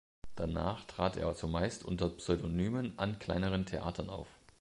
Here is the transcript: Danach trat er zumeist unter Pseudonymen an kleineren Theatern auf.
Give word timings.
Danach 0.35 0.85
trat 0.85 1.15
er 1.15 1.35
zumeist 1.35 1.85
unter 1.85 2.09
Pseudonymen 2.09 2.97
an 2.97 3.19
kleineren 3.19 3.67
Theatern 3.67 4.09
auf. 4.09 4.25